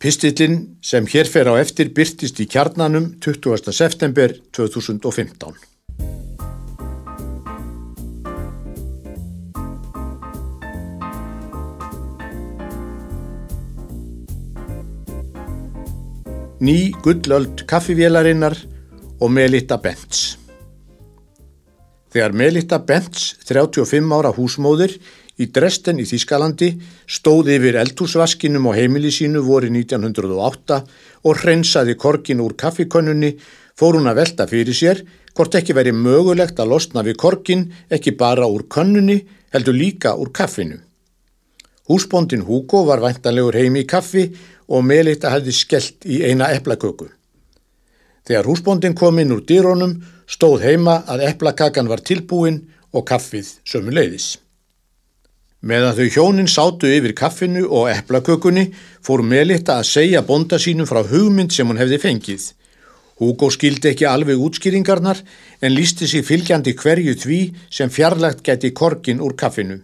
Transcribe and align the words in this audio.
Pistillin 0.00 0.78
sem 0.80 1.04
hér 1.12 1.28
fer 1.28 1.44
á 1.44 1.60
eftir 1.60 1.90
byrtist 1.92 2.38
í 2.40 2.46
kjarnanum 2.48 3.10
20. 3.20 3.68
september 3.68 4.32
2015. 4.56 5.52
Ný 16.64 16.78
gullöld 17.04 17.66
kaffivélarinnar 17.68 18.56
og 19.20 19.28
Melita 19.36 19.76
Bents. 19.84 20.38
Þegar 22.08 22.32
Melita 22.32 22.80
Bents, 22.80 23.34
35 23.44 24.16
ára 24.16 24.32
húsmóðir, 24.32 24.96
í 25.40 25.48
Dresden 25.54 26.00
í 26.02 26.06
Þískalandi 26.08 26.74
stóði 27.08 27.56
yfir 27.56 27.78
eldhúsvaskinum 27.80 28.68
á 28.68 28.72
heimili 28.76 29.12
sínu 29.14 29.42
voru 29.46 29.70
1908 29.72 30.80
og 31.24 31.40
hreinsaði 31.42 31.96
korkin 31.96 32.42
úr 32.44 32.56
kaffikönnunni 32.60 33.32
fór 33.78 33.96
hún 33.96 34.10
að 34.10 34.20
velta 34.20 34.46
fyrir 34.50 34.76
sér 34.76 35.02
hvort 35.34 35.56
ekki 35.56 35.76
veri 35.76 35.92
mögulegt 35.96 36.60
að 36.60 36.74
losna 36.74 37.04
við 37.06 37.16
korkin 37.22 37.68
ekki 37.88 38.16
bara 38.20 38.48
úr 38.50 38.66
könnunni 38.68 39.20
heldur 39.54 39.76
líka 39.76 40.14
úr 40.16 40.32
kaffinu. 40.32 40.80
Húsbóndin 41.90 42.44
Hugo 42.46 42.84
var 42.86 43.00
væntanlegur 43.02 43.56
heimi 43.58 43.82
í 43.82 43.88
kaffi 43.88 44.28
og 44.70 44.84
meðleita 44.86 45.32
hefði 45.32 45.54
skellt 45.56 46.06
í 46.06 46.20
eina 46.22 46.52
eplaköku. 46.54 47.08
Þegar 48.28 48.46
húsbóndin 48.46 48.94
kom 48.94 49.18
inn 49.18 49.32
úr 49.34 49.42
dýrónum 49.48 49.96
stóð 50.30 50.68
heima 50.68 51.00
að 51.10 51.24
eplakakan 51.32 51.90
var 51.90 52.04
tilbúin 52.06 52.60
og 52.92 53.08
kaffið 53.08 53.56
sömu 53.66 53.94
leiðis. 53.96 54.36
Meðan 55.60 55.92
þau 55.92 56.06
hjónin 56.08 56.48
sátu 56.48 56.88
yfir 56.88 57.12
kaffinu 57.12 57.66
og 57.68 57.90
eplakökunni 57.92 58.70
fór 59.04 59.20
Melitta 59.20 59.74
að 59.76 59.90
segja 59.90 60.22
bonda 60.24 60.56
sínum 60.56 60.88
frá 60.88 61.02
hugmynd 61.04 61.52
sem 61.52 61.68
hún 61.68 61.76
hefði 61.76 61.98
fengið. 62.00 62.46
Hugo 63.20 63.50
skildi 63.52 63.90
ekki 63.90 64.06
alveg 64.08 64.40
útskýringarnar 64.40 65.20
en 65.60 65.74
lísti 65.76 66.08
sig 66.08 66.24
fylgjandi 66.24 66.72
hverju 66.80 67.12
tví 67.20 67.40
sem 67.68 67.92
fjarlagt 67.92 68.40
geti 68.46 68.70
korkin 68.72 69.20
úr 69.20 69.34
kaffinu. 69.36 69.76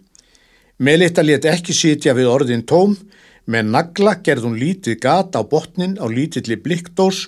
Melitta 0.81 1.21
let 1.23 1.45
ekki 1.45 1.77
sitja 1.77 2.17
við 2.17 2.31
orðin 2.33 2.65
tóm, 2.65 2.97
með 3.45 3.69
nagla 3.75 4.17
gerð 4.25 4.49
hún 4.49 4.57
lítið 4.57 4.97
gat 5.05 5.37
á 5.37 5.45
botnin 5.45 5.99
á 6.01 6.09
lítilli 6.09 6.57
blikkdós, 6.57 7.27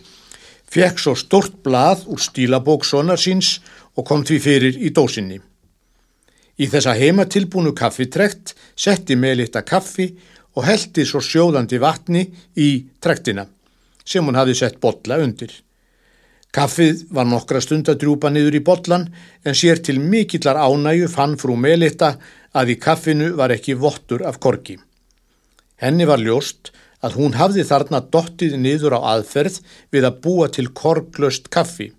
fekk 0.65 1.05
svo 1.05 1.15
stort 1.21 1.61
blað 1.61 2.09
úr 2.09 2.25
stílabóksonar 2.25 3.21
síns 3.21 3.59
og 3.93 4.09
kom 4.09 4.25
því 4.25 4.41
fyrir 4.41 4.81
í 4.81 4.89
dósinni. 4.89 5.37
Í 6.59 6.67
þessa 6.67 6.97
heimatilbúnu 6.99 7.71
kaffitrekt 7.79 8.57
setti 8.75 9.15
meðlitta 9.15 9.63
kaffi 9.63 10.09
og 10.59 10.67
heldi 10.67 11.05
svo 11.07 11.23
sjóðandi 11.23 11.79
vatni 11.79 12.25
í 12.59 12.71
trektina 12.99 13.47
sem 14.09 14.25
hún 14.25 14.39
hafi 14.39 14.57
sett 14.57 14.81
botla 14.81 15.19
undir. 15.23 15.53
Kaffið 16.55 17.05
var 17.13 17.29
nokkra 17.29 17.61
stund 17.61 17.91
að 17.93 18.01
drúpa 18.03 18.31
niður 18.33 18.57
í 18.57 18.65
botlan 18.65 19.05
en 19.45 19.57
sér 19.59 19.83
til 19.85 19.99
mikillar 20.01 20.57
ánægu 20.57 21.11
fann 21.13 21.37
frú 21.39 21.59
meðlitta 21.61 22.15
að 22.57 22.73
í 22.73 22.79
kaffinu 22.81 23.35
var 23.37 23.53
ekki 23.53 23.77
vottur 23.77 24.25
af 24.27 24.41
korki. 24.41 24.79
Henni 25.79 26.09
var 26.09 26.19
ljóst 26.25 26.73
að 27.05 27.21
hún 27.21 27.37
hafði 27.39 27.67
þarna 27.69 28.01
dottið 28.15 28.57
niður 28.59 28.97
á 28.99 29.01
aðferð 29.13 29.61
við 29.95 30.09
að 30.09 30.19
búa 30.25 30.49
til 30.51 30.67
korglöst 30.73 31.53
kaffi. 31.55 31.93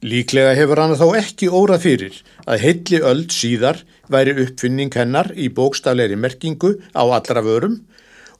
Líklega 0.00 0.54
hefur 0.56 0.80
hann 0.80 0.96
þá 0.96 1.08
ekki 1.18 1.50
órað 1.52 1.82
fyrir 1.84 2.14
að 2.48 2.62
heilli 2.62 3.00
öll 3.04 3.26
síðar 3.28 3.82
væri 4.08 4.32
uppfinning 4.46 4.94
hennar 4.96 5.28
í 5.36 5.50
bókstafleiri 5.52 6.16
merkingu 6.16 6.70
á 6.96 7.04
allra 7.04 7.42
vörum 7.44 7.74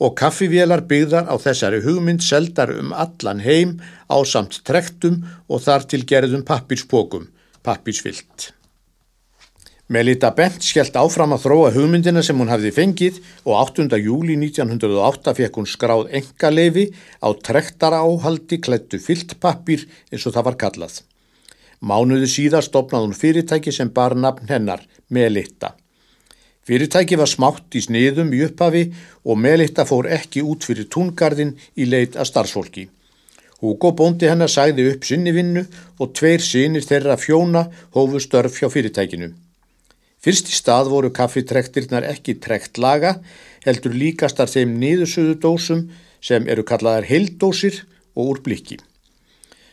og 0.01 0.15
kaffivélar 0.17 0.87
byggðar 0.89 1.29
á 1.29 1.37
þessari 1.37 1.83
hugmynd 1.85 2.25
seldar 2.25 2.73
um 2.73 2.95
allan 2.97 3.43
heim 3.45 3.75
á 4.09 4.17
samt 4.25 4.63
trektum 4.65 5.21
og 5.53 5.61
þar 5.67 5.85
til 5.85 6.01
gerðum 6.09 6.47
pappirspókum, 6.49 7.29
pappirsvilt. 7.61 8.55
Melita 9.93 10.31
Bent 10.33 10.65
skellt 10.65 10.97
áfram 10.97 11.37
að 11.37 11.45
þróa 11.45 11.75
hugmyndina 11.77 12.23
sem 12.25 12.41
hún 12.41 12.49
hafði 12.49 12.73
fengið 12.73 13.21
og 13.45 13.53
8. 13.59 14.01
júli 14.01 14.39
1908 14.39 15.37
fekk 15.37 15.61
hún 15.61 15.69
skráð 15.69 16.09
engaleifi 16.23 16.89
á 17.21 17.29
trektara 17.37 18.01
áhaldi 18.01 18.63
klættu 18.65 19.03
fyltpappir 19.03 19.85
eins 20.09 20.25
og 20.25 20.39
það 20.39 20.49
var 20.49 20.61
kallað. 20.65 21.01
Mánuðu 21.81 22.29
síðar 22.29 22.65
stopnaði 22.67 23.07
hún 23.09 23.17
fyrirtæki 23.17 23.73
sem 23.73 23.89
bar 23.89 24.13
nafn 24.15 24.51
hennar, 24.53 24.83
Melitta. 25.09 25.75
Fyrirtæki 26.69 27.17
var 27.17 27.31
smátt 27.31 27.75
í 27.75 27.81
sniðum 27.87 28.35
í 28.37 28.43
upphafi 28.45 28.83
og 29.25 29.39
Melitta 29.41 29.87
fór 29.89 30.11
ekki 30.13 30.43
út 30.45 30.67
fyrir 30.69 30.91
túngarðin 30.93 31.55
í 31.81 31.87
leit 31.89 32.19
að 32.21 32.29
starfsfólki. 32.29 32.85
Hugo 33.61 33.93
bóndi 33.97 34.29
hennar 34.29 34.53
sæði 34.53 34.87
upp 34.93 35.07
sinni 35.09 35.33
vinnu 35.37 35.65
og 36.01 36.13
tveir 36.17 36.45
sinir 36.45 36.85
þeirra 36.85 37.17
fjóna 37.21 37.67
hófu 37.97 38.21
störf 38.21 38.61
hjá 38.61 38.69
fyrirtækinu. 38.73 39.33
Fyrst 40.21 40.53
í 40.53 40.57
stað 40.57 40.93
voru 40.93 41.09
kaffitrektirnar 41.17 42.05
ekki 42.09 42.37
trektlaga, 42.45 43.17
heldur 43.65 43.97
líkastar 43.97 44.53
þeim 44.53 44.77
niðursuðu 44.81 45.39
dósum 45.41 45.87
sem 46.21 46.49
eru 46.49 46.65
kallaðar 46.69 47.09
heildósir 47.09 47.83
og 48.15 48.35
úr 48.35 48.45
blikki. 48.45 48.77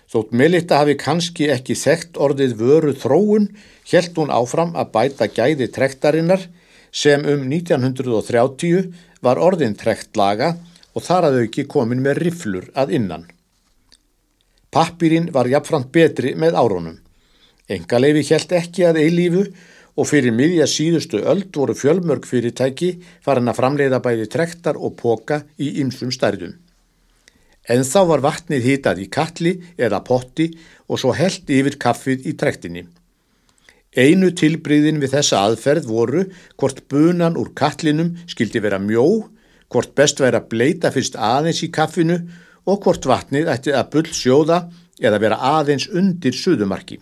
Þótt 0.07 0.31
Melitta 0.39 0.77
hafi 0.79 0.95
kannski 0.95 1.49
ekki 1.51 1.75
þekkt 1.75 2.17
orðið 2.23 2.53
vöru 2.61 2.93
þróun, 2.95 3.49
helt 3.91 4.15
hún 4.15 4.31
áfram 4.31 4.71
að 4.79 4.91
bæta 4.93 5.27
gæði 5.27 5.67
trektarinnar 5.75 6.45
sem 6.95 7.25
um 7.27 7.43
1930 7.51 8.93
var 9.25 9.41
orðin 9.43 9.75
trektlaga 9.75 10.53
og 10.95 11.03
þar 11.03 11.27
að 11.27 11.39
auki 11.41 11.65
komin 11.67 12.03
með 12.05 12.21
riflur 12.23 12.69
að 12.73 12.93
innan. 12.95 13.25
Pappirinn 14.71 15.27
var 15.35 15.49
jafnframt 15.51 15.91
betri 15.91 16.35
með 16.39 16.55
árónum. 16.55 16.95
Engaleifi 17.67 18.23
helt 18.31 18.53
ekki 18.61 18.85
að 18.87 19.01
eilífu 19.03 19.43
og 19.97 20.07
fyrir 20.07 20.31
miðja 20.31 20.69
síðustu 20.71 21.19
öld 21.19 21.51
voru 21.57 21.75
fjölmörg 21.75 22.23
fyrirtæki 22.29 22.93
farin 23.25 23.51
að 23.51 23.59
framleiða 23.59 23.99
bæði 24.05 24.29
trektar 24.31 24.79
og 24.79 24.95
póka 25.01 25.41
í 25.59 25.73
ymsum 25.83 26.15
stærðum 26.15 26.55
en 27.67 27.83
þá 27.83 27.99
var 28.11 28.23
vatnið 28.23 28.69
hitað 28.71 29.01
í 29.03 29.07
kalli 29.11 29.53
eða 29.77 30.03
potti 30.07 30.51
og 30.87 31.01
svo 31.01 31.13
held 31.15 31.49
yfir 31.51 31.77
kaffið 31.81 32.27
í 32.29 32.35
trektinni. 32.39 32.85
Einu 33.97 34.29
tilbríðin 34.35 34.99
við 35.01 35.15
þessa 35.15 35.41
aðferð 35.47 35.87
voru 35.89 36.25
hvort 36.59 36.83
bunan 36.91 37.37
úr 37.39 37.53
kallinum 37.57 38.13
skildi 38.29 38.61
vera 38.61 38.79
mjó, 38.79 39.25
hvort 39.71 39.95
best 39.97 40.21
væri 40.21 40.37
að 40.39 40.49
bleita 40.51 40.91
fyrst 40.93 41.17
aðeins 41.17 41.63
í 41.65 41.71
kaffinu 41.73 42.19
og 42.67 42.83
hvort 42.83 43.07
vatnið 43.09 43.49
ætti 43.51 43.73
að 43.73 43.89
bull 43.95 44.11
sjóða 44.13 44.61
eða 45.01 45.21
vera 45.23 45.39
aðeins 45.57 45.87
undir 45.89 46.35
suðumarki. 46.35 46.99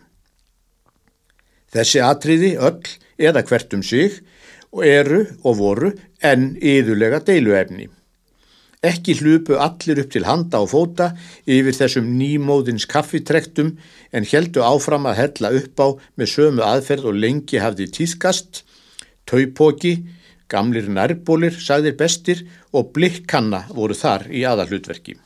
Þessi 1.75 2.01
atriði 2.05 2.55
öll 2.55 2.79
eða 3.19 3.43
hvert 3.43 3.73
um 3.75 3.83
sig 3.83 4.21
eru 4.83 5.25
og 5.43 5.59
voru 5.59 5.91
enn 6.23 6.53
yðulega 6.59 7.21
deiluefni. 7.27 7.89
Ekki 8.85 9.15
hlupu 9.17 9.55
allir 9.57 10.03
upp 10.03 10.11
til 10.13 10.27
handa 10.27 10.59
og 10.61 10.69
fóta 10.69 11.07
yfir 11.49 11.73
þessum 11.73 12.11
nýmóðins 12.19 12.85
kaffitrektum 12.91 13.71
en 14.13 14.27
heldu 14.29 14.61
áfram 14.65 15.07
að 15.09 15.19
hella 15.21 15.51
upp 15.61 15.81
á 15.81 15.87
með 16.19 16.31
sömu 16.35 16.65
aðferð 16.65 17.09
og 17.09 17.19
lengi 17.23 17.61
hafði 17.63 17.89
týðkast, 17.97 18.61
taupóki, 19.25 19.95
gamlir 20.51 20.91
nærbólir, 20.91 21.55
sagðir 21.57 21.97
bestir 21.97 22.45
og 22.75 22.91
blikkanna 22.93 23.65
voru 23.73 23.97
þar 23.97 24.27
í 24.29 24.45
aðalutverki. 24.45 25.17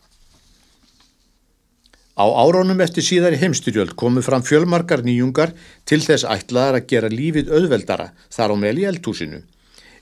Á 2.19 2.25
árónum 2.27 2.79
eftir 2.83 3.03
síðari 3.03 3.39
heimstyrjöld 3.39 3.95
komu 3.99 4.21
fram 4.23 4.43
fjölmarkar 4.43 5.03
nýjungar 5.03 5.53
til 5.87 6.01
þess 6.03 6.27
ætlaðar 6.27 6.81
að 6.81 6.89
gera 6.91 7.11
lífið 7.11 7.51
auðveldara 7.55 8.11
þar 8.27 8.53
á 8.53 8.55
meðl 8.59 8.81
í 8.83 8.87
eldhúsinu. 8.91 9.39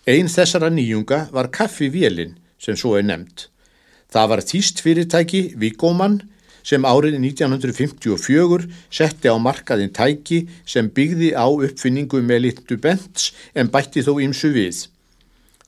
Einn 0.09 0.29
þessara 0.31 0.71
nýjunga 0.73 1.27
var 1.33 1.51
kaffivélinn 1.53 2.37
sem 2.61 2.77
svo 2.79 2.95
er 2.97 3.05
nefnt. 3.07 3.47
Það 4.11 4.29
var 4.31 4.43
þýst 4.49 4.81
fyrirtæki 4.83 5.41
Vigóman 5.59 6.21
sem 6.67 6.83
árið 6.83 7.17
1954 7.21 8.67
setti 8.91 9.31
á 9.31 9.35
markaðin 9.39 9.93
tæki 9.95 10.41
sem 10.67 10.89
byggði 10.91 11.31
á 11.35 11.47
uppfinningu 11.47 12.21
með 12.23 12.43
litu 12.47 12.77
bents 12.83 13.31
en 13.55 13.71
bætti 13.71 14.03
þó 14.03 14.17
ímsu 14.23 14.51
við. 14.55 14.87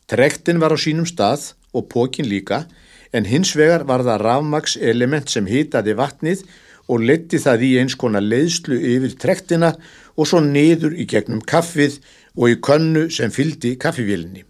Trektin 0.10 0.60
var 0.60 0.76
á 0.76 0.78
sínum 0.80 1.08
stað 1.08 1.54
og 1.72 1.88
pókin 1.92 2.28
líka 2.28 2.66
en 3.14 3.30
hins 3.30 3.56
vegar 3.58 3.86
var 3.90 4.04
það 4.06 4.24
rafmaks 4.26 4.76
element 4.82 5.32
sem 5.32 5.48
hitaði 5.50 5.96
vatnið 6.00 6.44
og 6.90 7.06
leti 7.06 7.40
það 7.42 7.66
í 7.68 7.72
eins 7.82 7.96
konar 8.00 8.26
leiðslu 8.26 8.78
yfir 8.96 9.16
trektina 9.22 9.74
og 10.18 10.28
svo 10.28 10.42
niður 10.44 10.98
í 10.98 11.06
gegnum 11.10 11.42
kaffið 11.46 12.00
og 12.36 12.54
í 12.54 12.60
könnu 12.66 13.08
sem 13.14 13.32
fyldi 13.34 13.76
kaffivílinni. 13.82 14.49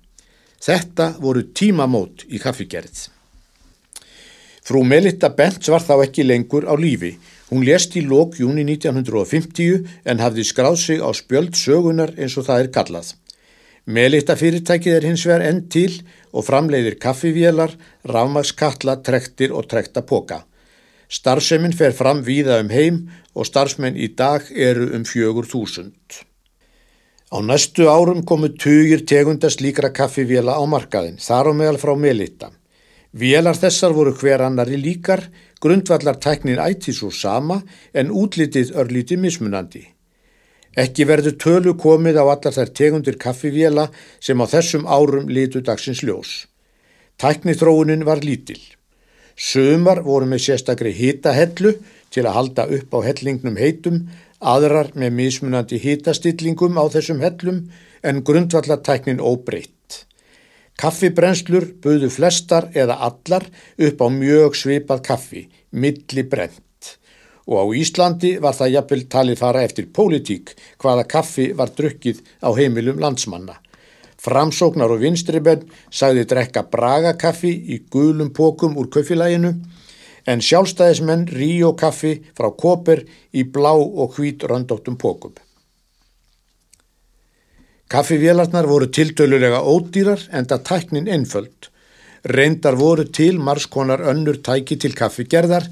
Þetta 0.60 1.14
voru 1.24 1.46
tímamót 1.56 2.26
í 2.28 2.40
kaffigerð. 2.44 3.08
Frú 4.70 4.84
Melitta 4.86 5.32
Bents 5.34 5.72
var 5.72 5.82
þá 5.82 5.96
ekki 6.04 6.26
lengur 6.28 6.68
á 6.68 6.76
lífi. 6.78 7.16
Hún 7.50 7.64
lést 7.66 7.96
í 7.98 8.04
lók 8.06 8.36
júni 8.38 8.66
1950 8.68 9.88
en 10.06 10.22
hafði 10.22 10.46
skráð 10.46 10.78
sig 10.84 11.00
á 11.02 11.10
spjöld 11.16 11.56
sögunar 11.58 12.14
eins 12.20 12.36
og 12.38 12.46
það 12.50 12.66
er 12.66 12.72
kallað. 12.76 13.14
Melitta 13.90 14.36
fyrirtækið 14.38 15.00
er 15.00 15.08
hins 15.10 15.26
vegar 15.26 15.48
enn 15.48 15.64
til 15.74 16.04
og 16.30 16.46
framleiðir 16.46 17.00
kaffivélar, 17.02 17.74
rafmakskatla, 18.06 19.00
trektir 19.02 19.56
og 19.56 19.66
trekta 19.72 20.04
póka. 20.06 20.44
Starfseminn 21.10 21.74
fer 21.74 21.96
fram 21.98 22.22
víða 22.22 22.60
um 22.62 22.70
heim 22.70 23.06
og 23.34 23.50
starfsmenn 23.50 23.98
í 23.98 24.12
dag 24.14 24.46
eru 24.54 24.92
um 24.94 25.08
fjögur 25.10 25.50
þúsund. 25.50 26.29
Á 27.30 27.38
næstu 27.46 27.86
árum 27.86 28.24
komu 28.26 28.50
tugir 28.50 29.06
tegundast 29.06 29.62
líkra 29.62 29.94
kaffivéla 29.94 30.58
á 30.58 30.64
markaðin, 30.66 31.22
þar 31.22 31.50
á 31.50 31.54
meðal 31.54 31.78
frá 31.78 31.94
Melitta. 31.94 32.50
Vélar 33.14 33.54
þessar 33.54 33.94
voru 33.94 34.16
hver 34.18 34.42
annari 34.42 34.80
líkar, 34.82 35.22
grundvallar 35.62 36.18
tæknin 36.18 36.58
ætti 36.58 36.90
svo 36.90 37.12
sama 37.14 37.62
en 37.94 38.10
útlitið 38.10 38.74
örlítið 38.74 39.22
mismunandi. 39.22 39.84
Ekki 40.74 41.06
verður 41.06 41.38
tölu 41.44 41.76
komið 41.78 42.18
á 42.18 42.26
allar 42.26 42.56
þær 42.58 42.74
tegundir 42.80 43.18
kaffivéla 43.22 43.90
sem 44.20 44.42
á 44.42 44.46
þessum 44.50 44.90
árum 44.90 45.30
litu 45.30 45.62
dagsins 45.62 46.02
ljós. 46.02 46.48
Tæknithróunin 47.22 48.06
var 48.10 48.26
lítil. 48.26 48.62
Sumar 49.38 50.02
voru 50.02 50.26
með 50.26 50.48
sérstakri 50.48 50.92
hitahellu 50.98 51.76
til 52.10 52.26
að 52.26 52.36
halda 52.38 52.66
upp 52.74 52.96
á 52.96 53.00
hellingnum 53.06 53.58
heitum, 53.60 54.08
aðrar 54.40 54.94
með 54.96 55.16
mismunandi 55.20 55.80
hitastillingum 55.84 56.80
á 56.80 56.84
þessum 56.92 57.20
hellum 57.24 57.62
en 58.04 58.24
grundvallartæknin 58.24 59.20
óbreytt. 59.20 60.06
Kaffibrennslur 60.80 61.74
buðu 61.84 62.08
flestar 62.14 62.70
eða 62.74 63.02
allar 63.10 63.50
upp 63.78 64.00
á 64.00 64.08
mjög 64.08 64.56
svipað 64.56 65.04
kaffi, 65.10 65.50
milli 65.72 66.24
brent 66.24 66.64
og 67.50 67.58
á 67.58 67.66
Íslandi 67.74 68.36
var 68.44 68.54
það 68.54 68.76
jafnvel 68.76 69.06
talið 69.10 69.42
fara 69.42 69.64
eftir 69.66 69.90
pólitík 69.90 70.54
hvaða 70.82 71.08
kaffi 71.10 71.50
var 71.58 71.74
drukkið 71.74 72.22
á 72.46 72.50
heimilum 72.54 73.02
landsmanna. 73.02 73.58
Framsóknar 74.20 74.92
og 74.94 75.02
vinstribenn 75.02 75.66
sagði 75.90 76.28
drekka 76.30 76.66
bragakaffi 76.70 77.52
í 77.74 77.80
gulum 77.90 78.30
pókum 78.36 78.78
úr 78.78 78.92
köffilæginu 78.94 79.56
en 80.30 80.44
sjálfstæðismenn 80.46 81.28
ríó 81.34 81.74
kaffi 81.78 82.20
frá 82.38 82.50
koper 82.64 83.06
í 83.34 83.46
blá 83.56 83.72
og 83.74 84.18
hvít 84.18 84.46
röndóttum 84.50 84.98
pókum. 85.02 85.34
Kaffivélarnar 87.90 88.68
voru 88.70 88.86
tiltölulega 88.94 89.64
ódýrar 89.66 90.22
en 90.30 90.46
það 90.46 90.66
tæknin 90.70 91.10
einföld. 91.10 91.72
Reyndar 92.24 92.76
voru 92.78 93.08
til 93.10 93.40
marskonar 93.42 94.04
önnur 94.12 94.38
tæki 94.46 94.78
til 94.78 94.94
kaffigerðar 94.94 95.66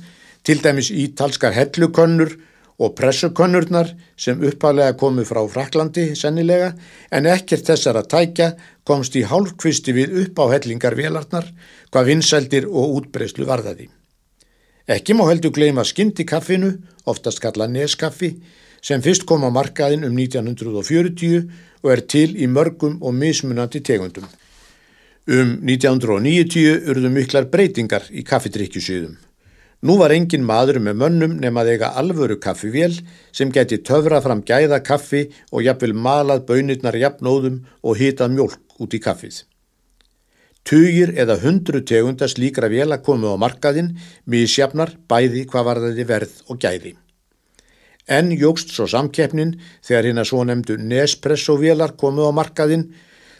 til 0.47 0.63
dæmis 0.63 0.89
ítalskar 0.89 1.53
hellukönnur 1.53 2.33
og 2.79 2.95
pressukönnurnar 2.97 3.91
sem 4.17 4.41
uppalega 4.49 4.95
komu 4.97 5.25
frá 5.29 5.43
Fraklandi 5.49 6.07
sennilega 6.15 6.71
en 7.11 7.29
ekkert 7.29 7.69
þessar 7.69 8.01
að 8.01 8.09
tækja 8.15 8.49
komst 8.87 9.17
í 9.19 9.25
hálfkvisti 9.27 9.93
við 9.93 10.17
upp 10.23 10.41
á 10.41 10.45
hellingar 10.55 10.97
velarnar 10.97 11.51
hvað 11.91 12.09
vinsældir 12.13 12.69
og 12.69 12.97
útbreyslu 13.01 13.45
varðaði. 13.45 13.89
Ekki 14.87 15.17
má 15.19 15.25
heldur 15.27 15.51
gleima 15.51 15.83
skyndi 15.83 16.23
kaffinu, 16.23 16.69
oftast 17.03 17.41
kalla 17.43 17.65
neskaffi, 17.67 18.29
sem 18.79 19.01
fyrst 19.03 19.25
kom 19.27 19.43
á 19.43 19.51
markaðin 19.51 20.05
um 20.07 20.13
1940 20.15 21.49
og 21.83 21.89
er 21.91 22.01
til 22.07 22.37
í 22.39 22.47
mörgum 22.47 23.01
og 23.03 23.11
mismunandi 23.17 23.81
tegundum. 23.83 24.29
Um 25.27 25.57
1990 25.67 26.87
urðu 26.87 27.11
miklar 27.11 27.49
breytingar 27.51 28.07
í 28.15 28.23
kaffidrykkjusýðum. 28.23 29.17
Nú 29.83 29.97
var 29.99 30.15
engin 30.15 30.47
maður 30.47 30.79
með 30.79 31.03
mönnum 31.03 31.35
nema 31.43 31.67
eiga 31.67 31.91
alvöru 31.99 32.39
kaffivél 32.39 32.95
sem 33.35 33.51
geti 33.51 33.81
töfra 33.83 34.23
fram 34.23 34.39
gæða 34.39 34.79
kaffi 34.87 35.27
og 35.51 35.67
jafnvel 35.67 35.93
malað 35.93 36.47
bönirnar 36.47 36.95
jafnóðum 36.95 37.59
og 37.83 37.99
hitað 37.99 38.33
mjölk 38.39 38.79
út 38.79 38.95
í 38.95 39.03
kaffið. 39.03 39.43
Tugir 40.67 41.13
eða 41.15 41.37
hundru 41.39 41.79
tegundast 41.87 42.39
líkra 42.41 42.67
vél 42.67 42.91
að 42.91 43.05
komu 43.05 43.29
á 43.31 43.39
markaðin 43.39 43.93
mísjafnar 44.27 44.97
bæði 45.07 45.45
hvað 45.47 45.67
var 45.69 45.79
í 45.87 46.05
verð 46.09 46.33
og 46.51 46.59
gæði. 46.59 46.97
En 48.07 48.33
jógst 48.35 48.73
svo 48.75 48.87
samkeppnin 48.91 49.53
þegar 49.79 50.09
hinn 50.09 50.19
að 50.19 50.27
svo 50.31 50.41
nefndu 50.47 50.75
Nespresso-vélar 50.79 51.95
komu 51.99 52.27
á 52.27 52.31
markaðin, 52.35 52.89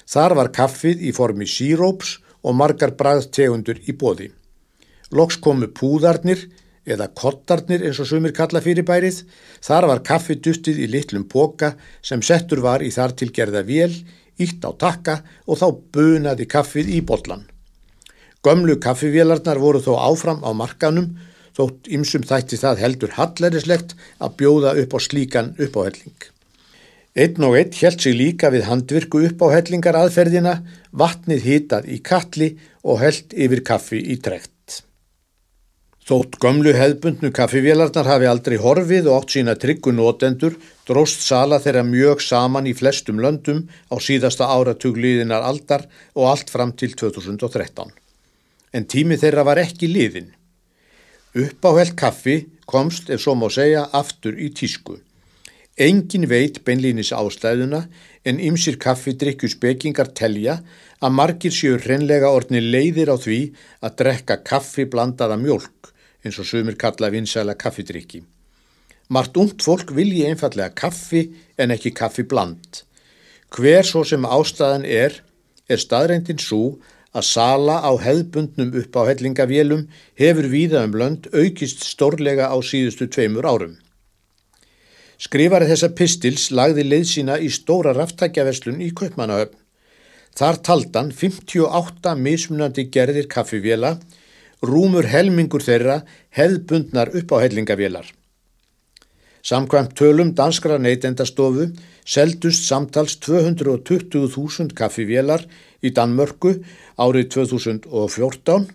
þar 0.07 0.37
var 0.39 0.53
kaffið 0.55 1.03
í 1.03 1.11
formi 1.15 1.47
síróps 1.47 2.17
og 2.47 2.55
margar 2.55 2.93
bræðtegundur 2.95 3.83
í 3.83 3.95
bóði. 3.95 4.29
Loks 5.11 5.39
komu 5.43 5.67
púðarnir 5.67 6.45
eða 6.87 7.09
kottarnir 7.11 7.83
eins 7.83 7.99
og 7.99 8.07
sumir 8.07 8.31
kalla 8.35 8.61
fyrir 8.63 8.87
bærið. 8.87 9.25
Þar 9.63 9.89
var 9.91 10.03
kaffi 10.07 10.39
dustið 10.39 10.79
í 10.85 10.87
litlum 10.91 11.27
boka 11.27 11.73
sem 11.99 12.23
settur 12.23 12.63
var 12.63 12.83
í 12.83 12.91
þar 12.95 13.15
til 13.19 13.33
gerða 13.35 13.65
vél, 13.67 13.91
ítt 14.41 14.65
á 14.65 14.71
takka 14.77 15.21
og 15.45 15.59
þá 15.61 15.67
bunaði 15.93 16.47
kaffið 16.49 16.93
í 16.97 17.01
botlan. 17.01 17.45
Gömlu 18.45 18.77
kaffivélarnar 18.79 19.59
voru 19.59 19.81
þó 19.83 19.97
áfram 20.07 20.43
á 20.45 20.51
markanum 20.55 21.15
þótt 21.57 21.89
ymsum 21.89 22.25
þætti 22.27 22.59
það 22.61 22.81
heldur 22.83 23.15
hallærislegt 23.17 23.95
að 24.21 24.35
bjóða 24.41 24.73
upp 24.83 24.93
á 24.93 24.99
slíkan 25.01 25.53
uppáhelling. 25.57 26.19
Einn 27.17 27.47
og 27.47 27.55
einn 27.57 27.73
held 27.73 28.03
sig 28.03 28.13
líka 28.13 28.51
við 28.53 28.67
handvirku 28.69 29.23
uppáhellingar 29.31 29.97
aðferðina, 29.97 30.59
vatnið 30.93 31.47
hitað 31.49 31.89
í 31.89 31.97
kalli 32.05 32.51
og 32.85 33.01
held 33.01 33.33
yfir 33.33 33.63
kaffi 33.65 34.03
í 34.13 34.19
trekt. 34.21 34.83
Þótt 36.07 36.37
gömlu 36.39 36.71
hefðbundnu 36.71 37.33
kaffivélarnar 37.35 38.07
hafi 38.07 38.27
aldrei 38.31 38.55
horfið 38.63 39.09
og 39.11 39.17
átt 39.17 39.33
sína 39.33 39.57
tryggu 39.59 39.91
nótendur, 39.91 40.53
dróst 40.87 41.25
sala 41.25 41.57
þeirra 41.59 41.81
mjög 41.83 42.23
saman 42.23 42.69
í 42.69 42.71
flestum 42.79 43.19
löndum 43.19 43.65
á 43.91 43.99
síðasta 43.99 44.47
áratugliðinar 44.47 45.43
aldar 45.43 45.83
og 46.15 46.29
allt 46.31 46.53
fram 46.53 46.71
til 46.79 46.95
2013. 46.95 47.91
En 48.71 48.87
tími 48.87 49.19
þeirra 49.19 49.43
var 49.49 49.59
ekki 49.59 49.91
liðin. 49.91 50.31
Uppáheld 51.35 51.97
kaffi 51.99 52.37
komst, 52.63 53.11
ef 53.11 53.19
svo 53.19 53.35
má 53.35 53.49
segja, 53.51 53.83
aftur 53.91 54.39
í 54.39 54.47
tísku. 54.55 55.01
Engin 55.77 56.23
veit 56.31 56.63
beinlýnis 56.63 57.11
ástæðuna 57.11 57.83
en 58.23 58.39
ymsir 58.39 58.79
kaffidrykjus 58.79 59.59
bekingar 59.59 60.15
telja 60.15 60.61
að 61.03 61.17
margir 61.19 61.53
séu 61.53 61.75
hrenlega 61.83 62.31
orni 62.31 62.63
leiðir 62.63 63.11
á 63.11 63.15
því 63.19 63.41
að 63.83 63.99
drekka 63.99 64.39
kaffi 64.47 64.87
blandaða 64.87 65.35
mjölk 65.43 65.76
eins 66.25 66.39
og 66.39 66.47
sumir 66.49 66.77
kalla 66.79 67.11
vinsæla 67.13 67.57
kaffidriki. 67.59 68.23
Mart 69.09 69.37
ungt 69.37 69.63
fólk 69.63 69.93
vilji 69.95 70.25
einfallega 70.27 70.73
kaffi 70.75 71.23
en 71.57 71.71
ekki 71.71 71.93
kaffi 71.95 72.23
bland. 72.27 72.83
Hver 73.55 73.85
svo 73.87 74.03
sem 74.03 74.25
ástæðan 74.27 74.83
er, 74.83 75.21
er 75.69 75.79
staðreindin 75.79 76.41
svo 76.43 76.77
að 77.15 77.23
sala 77.29 77.79
á 77.79 77.91
hefðbundnum 78.03 78.73
upp 78.81 78.97
á 78.99 79.01
hellingavélum 79.07 79.87
hefur 80.19 80.49
víða 80.51 80.83
um 80.85 80.97
lönd 80.99 81.29
aukist 81.31 81.85
stórlega 81.87 82.51
á 82.51 82.57
síðustu 82.59 83.07
tveimur 83.07 83.47
árum. 83.47 83.77
Skrifarið 85.17 85.71
þessa 85.71 85.93
pistils 85.97 86.49
lagði 86.53 86.83
leið 86.85 87.07
sína 87.09 87.39
í 87.41 87.47
stóra 87.49 87.95
raftækjaverslun 87.97 88.83
í 88.85 88.91
Kaupmannahöfn. 88.93 89.55
Þar 90.37 90.59
taldan 90.67 91.09
58 91.09 92.13
mismunandi 92.21 92.85
gerðir 92.93 93.25
kaffivéla 93.31 93.95
rúmur 94.65 95.05
helmingur 95.05 95.63
þeirra 95.63 96.01
hefðbundnar 96.37 97.13
upp 97.17 97.33
á 97.33 97.37
hellingavélar. 97.43 98.07
Samkvæmt 99.47 99.93
tölum 99.95 100.33
danskra 100.35 100.77
neytendastofu 100.81 101.69
seldust 102.03 102.65
samtals 102.67 103.15
220.000 103.23 104.73
kaffivélar 104.75 105.45
í 105.79 105.93
Danmörku 105.95 106.57
árið 106.99 107.29
2014. 107.37 108.67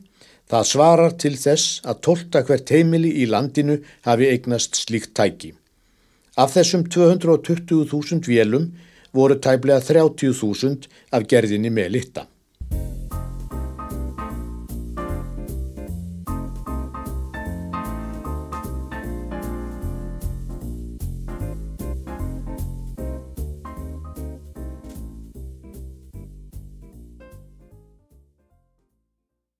Það 0.48 0.68
svarar 0.68 1.16
til 1.20 1.34
þess 1.40 1.80
að 1.88 2.00
tólta 2.06 2.42
hvert 2.46 2.72
heimili 2.72 3.12
í 3.22 3.28
landinu 3.28 3.78
hafi 4.06 4.28
eignast 4.32 4.78
slíkt 4.80 5.14
tæki. 5.16 5.52
Af 6.36 6.54
þessum 6.56 6.86
220.000 6.88 8.24
vélum 8.28 8.70
voru 9.12 9.36
tæplega 9.36 9.80
30.000 9.84 10.88
af 11.12 11.26
gerðinni 11.28 11.72
með 11.72 11.92
litta. 11.96 12.26